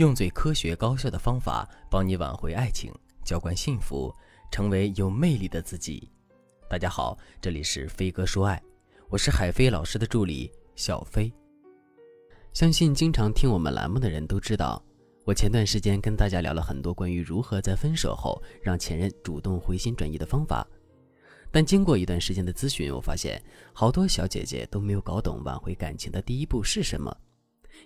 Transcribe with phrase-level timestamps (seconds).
[0.00, 2.90] 用最科学高效的方法帮你挽回爱情，
[3.22, 4.10] 浇灌幸福，
[4.50, 6.10] 成为有魅力的自己。
[6.70, 8.62] 大家好，这里是飞哥说爱，
[9.10, 11.30] 我是海飞老师的助理小飞。
[12.54, 14.82] 相信经常听我们栏目的人都知道，
[15.26, 20.66] 我前段时间跟大家聊了很多关于如何在分手后让前任主动回心转意的方法。
[21.50, 23.38] 但经过一段时间的咨询，我发现
[23.74, 27.14] 好多小姐姐都没有搞懂挽回感情的第一步是什么。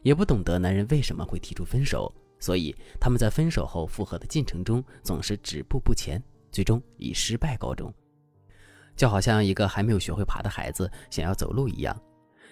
[0.02, 7.92] 也不懂得男人为什么会提出分手，所以他们在分手后复合的进程中总是止步不前，最终以失败告终。
[8.96, 11.98] 就好像一个还没有学会爬的孩子想要走路一样，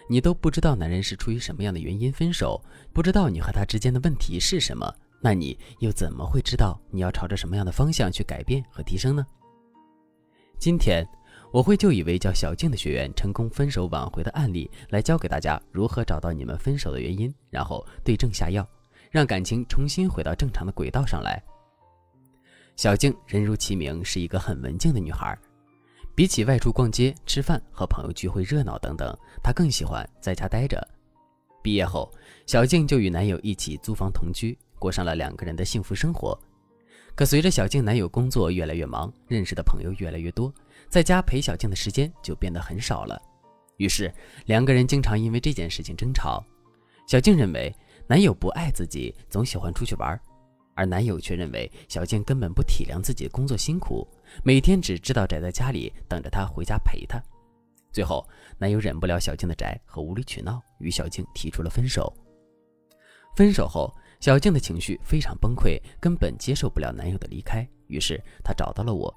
[0.09, 2.61] 你都不知道男人是出于什么样的原因分手，
[2.93, 9.27] 不知道你和他之间的问题是什么，那你又怎么会知道你要朝着什么样的方向去改变和提升呢？
[10.59, 11.07] 今天。
[11.53, 18.67] 我会就一位叫小静的学员成功分手挽回的案例来教给大家如何找到你们分手的原因，然后对症下药，
[19.11, 21.43] 让感情重新回到正常的轨道上来。
[22.75, 25.39] 小静人如其名，是一个很文静的女孩，
[26.15, 30.83] 比起外出逛街、吃饭和朋友聚会热闹等等，她更喜欢在家待着。
[31.63, 32.11] 毕业后，
[32.47, 36.37] 小静就与男友一起租房同居，过上了两个人的幸福生活。
[37.15, 40.51] 可随着小静男友工作越来越忙，认识的朋友越来越多，
[40.89, 43.21] 在家陪小静的时间就变得很少了。
[43.79, 44.13] 于是
[44.47, 46.45] 两个人经常因为这件事情争吵。
[47.07, 47.75] 小静认为
[48.07, 50.21] 男友不爱自己，总喜欢出去玩，
[50.75, 54.07] 而男友却认为小静根本不体谅自己工作辛苦，
[54.45, 57.23] 每天只知道宅在家里等着他回家陪她。
[57.91, 58.27] 最后，
[58.59, 62.13] 男友忍不了小静的宅和无理取闹，与小静提出了分手。
[63.37, 63.93] 分手后。
[64.21, 69.13] 小静的情绪非常崩溃，根本接受不了男友的离开，于是她找到了我，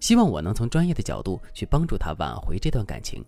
[0.00, 3.24] 希望我能从专业的角度去帮助她挽回这段感情。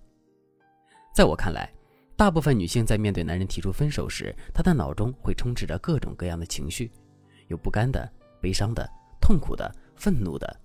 [1.15, 1.73] 在我看来，
[2.17, 6.91] 大部分女性在面对男人提出分手时，她的脑中会充斥着各种各样的情绪，
[7.49, 8.11] 有不甘的、
[8.41, 8.89] 悲伤的、
[9.21, 10.61] 痛苦的、愤怒的，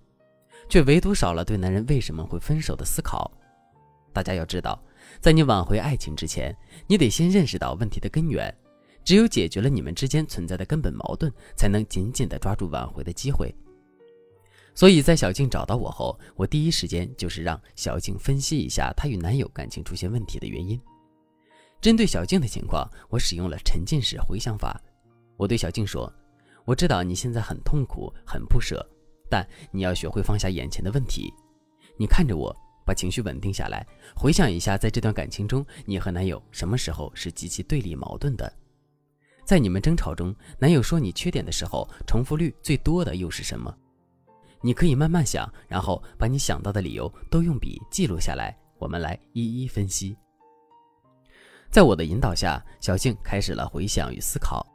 [0.70, 3.32] 却唯独少了对男人为什么会分手的思考。
[4.14, 4.82] 大家要知道，
[5.20, 6.56] 在你挽回爱情之前，
[6.88, 8.56] 你得先认识到问题的根源。
[9.04, 13.54] 只有解决了你们之间存在的根本矛盾，才能紧紧地抓住挽回的机会。
[14.76, 20.80] 所以在小静找到我后，我第一时间就是让小静分析一下她与男友感情出现问题的原因。
[21.82, 24.80] 针对小静的情况，我使用了沉浸式回想法。
[25.38, 26.12] 我对小静说
[26.66, 28.86] ：“我知道你现在很痛苦、很不舍，
[29.30, 31.34] 但你要学会放下眼前的问题。
[31.98, 32.54] 你看着我，
[32.86, 38.52] 把情绪稳定下来，回想一下，在这段感情中，你和男友什么时候是极其对立矛盾的？”
[39.46, 43.74] 在你们争吵中，男友说你缺点的时候，重复率最多的又是什么？
[44.66, 50.18] 你可以慢慢想，然后把你想到的理由都用笔记录下来，我们来一一分析。
[51.70, 54.66] 在我的引导下，小静开始了回想与思考。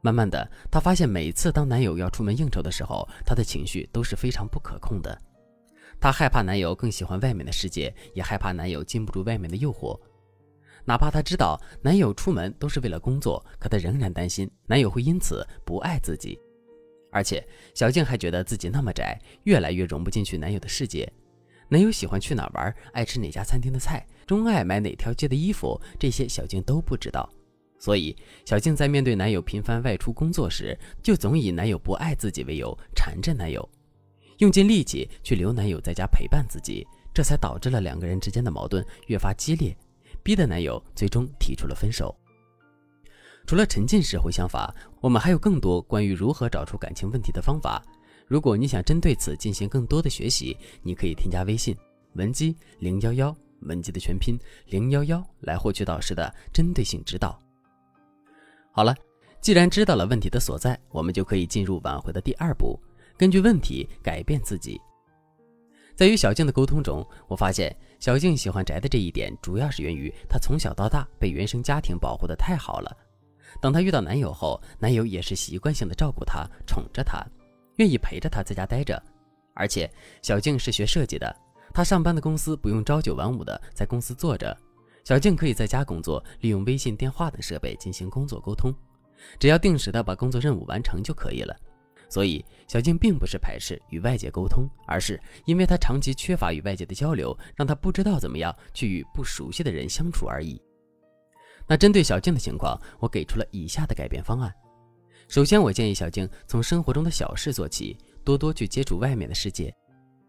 [0.00, 5.16] 慢慢的，她发现每次当男友要出门应酬的时候，她的情绪都是非常不可控的。
[6.00, 9.96] 她害怕男友更喜欢外面的世界，也害怕男友禁不住外面的诱惑。
[10.84, 16.36] 哪怕她知道男友出门都是为了工作，可她仍然担心男友会因此不爱自己。
[17.16, 21.10] 而且小静还觉得自己那么宅，越来越融不进去男友的世界。
[21.70, 27.26] 男友喜欢去哪玩，爱吃哪家餐厅的菜，钟爱买哪条街的衣服，这些小静都不知道。
[27.78, 33.66] 所以小静在面对男友频繁外出工作时，就总以男友不爱自己为由缠着男友，
[34.36, 39.74] 用尽力气去留男友在家陪伴自己，这才导致了两个人之间的矛盾越发激烈。
[40.22, 42.14] 逼的男友最终提出了分手。
[43.46, 47.80] 除了沉浸式回想法，我们还有更多关于如何找出感情问题的方法。
[48.26, 51.76] 如果你想针对此进行更多的学习，你可以添加微信
[52.14, 54.36] 文姬零幺幺，文姬的全拼
[54.66, 57.38] 零幺幺，来获取导师的针对性指导。
[58.72, 58.92] 好了，
[59.40, 62.76] 既然知道了问题的所在，我们就可以进入挽回的第二步，
[63.16, 64.80] 根据问题改变自己。
[65.94, 72.94] 在与小静的沟通中，我发现小静喜欢宅的这一点，主要是源于她从小到大被原生家庭保护的太好了。
[73.60, 77.24] 等她遇到男友后，男友也是习惯性的照顾她、宠着她，
[77.76, 79.02] 愿意陪着她在家待着。
[79.54, 79.90] 而且
[80.22, 81.34] 小静是学设计的，
[81.72, 84.56] 她上班的公司不用朝九晚五的在公司坐着，
[85.04, 88.74] 小静可以在家工作，利用微信、电话等设备进行工作沟通，
[89.38, 91.56] 只要定时的把工作任务完成就可以了。
[92.08, 100.60] 所以，小静并不是排斥与外界沟通，而是因为她长期缺乏与外界的交流，让她不知道怎么样去与不熟悉的人相处而已。
[101.68, 104.54] 那针对小静的情况，我给出了以下的改变方案。
[105.28, 109.74] 首先，我建议小静从生活中的小事做起，多多去接触外面的世界，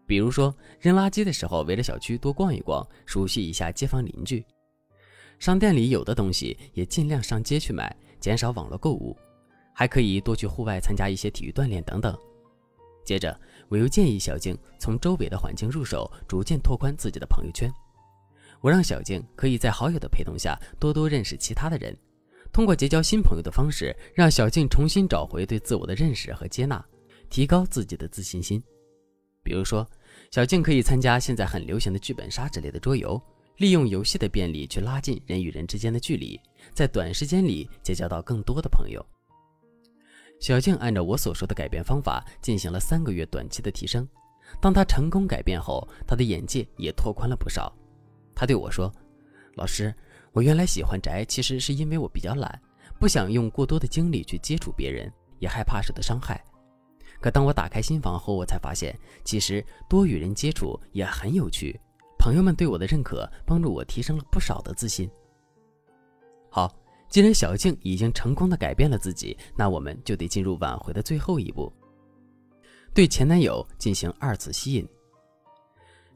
[0.06, 4.42] 比如说扔垃圾的时候，围着小区多逛一逛，熟悉一下街坊邻居；
[5.38, 9.16] 商店里有的东西也尽量上街去买，减少网络购物。
[9.72, 12.18] 还可以多去户外参加一些体育锻炼等等。
[13.04, 17.72] 接着，我又建议小静从周围的环境入手，逐渐拓宽自己的朋友圈。
[18.60, 21.96] 我让小静可以在好友的陪同下多多认识其他的人，
[22.52, 26.84] 通过结交新朋友的方式，让小静重新找回对自我的认识和接纳，
[27.30, 28.62] 提高自己的自信心。
[29.42, 29.88] 比如说，
[30.30, 33.20] 小静可以参加现在很流行的剧本杀之类的桌游，
[33.58, 36.38] 利用游戏的便利去拉近人与人之间的距离，
[36.74, 39.04] 在短时间里结交到更多的朋友。
[40.40, 44.06] 小静按照我所说的改变方法进行了三个月短期的提升，
[44.60, 47.72] 当她成功改变后，她的眼界也拓宽了不少。
[48.38, 48.88] 她对我说
[49.58, 49.92] ：“老师，
[50.30, 52.62] 我原来喜欢宅，其实是因为我比较懒，
[53.00, 56.40] 不想用过多的精力去接触别人，也害怕受到伤害。
[57.20, 61.76] 可当我打开心房后，我才发现，其实多与人接触也很有趣。
[62.16, 65.10] 朋友们对我的认可，帮助我提升了不少的自信。”
[66.48, 66.72] 好。
[67.10, 71.72] 既然小静已经成功的改变了自己，那我们就得进入挽回的最后一步，
[72.92, 74.86] 对前男友进行二次吸引。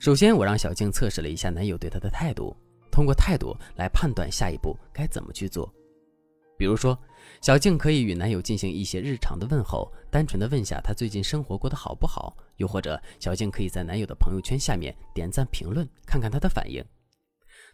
[0.03, 2.57] 首先，我让小静测试了一下男友对她的态度，
[2.91, 5.73] 通过态度来判断下一步该怎么去做。
[6.59, 6.99] 比如说，
[7.41, 16.85] 小静可以与男友进行一些日常的问候，单纯的问下他最近生活过得好不好；又或者，小静可以在男友的朋友圈下面点赞评论，看看他的反应。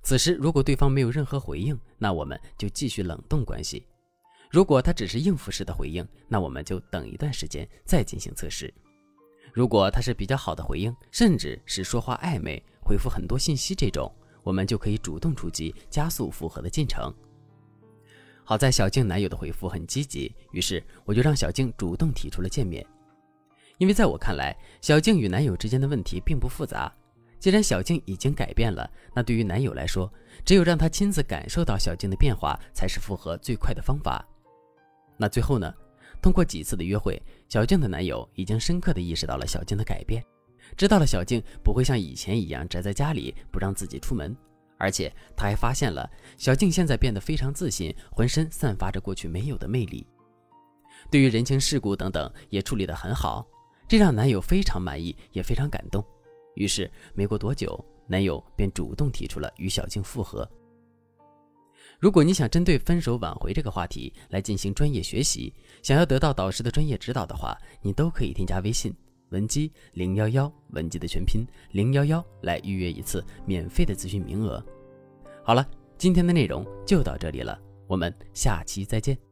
[0.02, 3.82] 此时，如果对方没有任何回应，那我们就继续冷冻关系；
[4.50, 8.70] 如果他只是应付式的回应，那我们就等一段时间再进行测试。
[9.52, 14.12] 如果他是比较好的回应，甚至是说话暧昧、回复很多信息这种，
[14.42, 17.12] 我们就可以主动出击，加速复合的进程。
[18.44, 22.86] 好在小静男友的回复很积极，于是我就让小静主动提出了见面。
[23.76, 26.92] 因为在我看来，小静与男友之间的问题并不复杂。
[27.38, 30.12] 既然小静已经改变了，那对于男友来说，
[30.44, 34.26] 只有让他亲自感受到小静的变化，才是复合最快的方法。
[35.16, 35.72] 那最后呢？
[36.20, 40.24] 通过几次的约会，小静的男友已经深刻的意识到了小静的改变，
[40.76, 44.36] 知道了小静不会像以前一样宅在家里不让自己出门，
[44.76, 50.06] 而且他还发现了小静现在变得非常自信，浑身散发着过去没有的魅力。
[51.10, 53.46] 对于人情世故等等也处理得很好，
[53.86, 56.04] 这让男友非常满意，也非常感动。
[56.54, 60.48] 于是，没过多久，男友便主动提出了与小静复合。
[61.98, 65.52] 如果你想针对分手挽回这个话题来进行专业学习，
[65.82, 68.94] 想要得到导师的专业指导的话，你都可以添加微信
[69.30, 74.64] 文姬零幺幺，文姬的全拼零幺幺，来预约一次免费的咨询名额。
[75.42, 77.58] 好了，今天的内容就到这里了，
[77.88, 79.27] 我们下期再见。